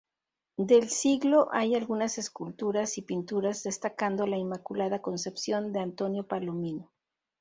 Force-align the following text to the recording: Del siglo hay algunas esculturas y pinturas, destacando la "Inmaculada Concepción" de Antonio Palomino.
Del 0.57 0.89
siglo 0.89 1.49
hay 1.53 1.75
algunas 1.75 2.17
esculturas 2.17 2.97
y 2.97 3.03
pinturas, 3.03 3.61
destacando 3.61 4.25
la 4.25 4.37
"Inmaculada 4.39 4.99
Concepción" 4.99 5.71
de 5.73 5.81
Antonio 5.81 6.27
Palomino. 6.27 6.89